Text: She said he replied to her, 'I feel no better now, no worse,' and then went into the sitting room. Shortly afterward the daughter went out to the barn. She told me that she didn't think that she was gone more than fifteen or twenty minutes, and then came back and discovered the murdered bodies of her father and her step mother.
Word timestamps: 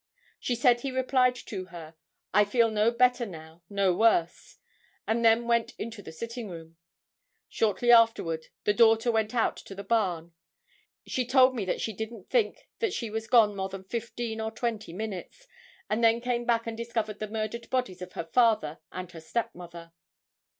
She 0.39 0.55
said 0.55 0.81
he 0.81 0.89
replied 0.89 1.35
to 1.35 1.65
her, 1.65 1.93
'I 2.33 2.45
feel 2.45 2.71
no 2.71 2.89
better 2.89 3.23
now, 3.23 3.61
no 3.69 3.93
worse,' 3.93 4.57
and 5.05 5.23
then 5.23 5.47
went 5.47 5.75
into 5.77 6.01
the 6.01 6.11
sitting 6.11 6.49
room. 6.49 6.75
Shortly 7.49 7.91
afterward 7.91 8.47
the 8.63 8.73
daughter 8.73 9.11
went 9.11 9.35
out 9.35 9.55
to 9.57 9.75
the 9.75 9.83
barn. 9.83 10.33
She 11.05 11.23
told 11.23 11.53
me 11.53 11.65
that 11.65 11.81
she 11.81 11.93
didn't 11.93 12.31
think 12.31 12.67
that 12.79 12.93
she 12.93 13.11
was 13.11 13.27
gone 13.27 13.55
more 13.55 13.69
than 13.69 13.83
fifteen 13.83 14.41
or 14.41 14.49
twenty 14.49 14.91
minutes, 14.91 15.45
and 15.87 16.03
then 16.03 16.19
came 16.19 16.45
back 16.45 16.65
and 16.65 16.75
discovered 16.75 17.19
the 17.19 17.27
murdered 17.29 17.69
bodies 17.69 18.01
of 18.01 18.13
her 18.13 18.25
father 18.25 18.79
and 18.91 19.11
her 19.11 19.21
step 19.21 19.53
mother. 19.53 19.93